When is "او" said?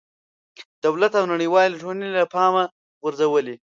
1.19-1.25